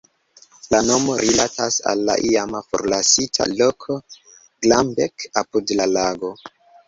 [0.73, 3.99] La nomo rilatas al la iama forlasita loko
[4.67, 6.33] "Glambek" apud la lago.